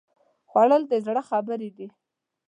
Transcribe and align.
خوړل 0.49 0.83
د 0.87 0.93
زړه 1.05 1.21
خبرې 1.29 1.69
دي 1.77 1.87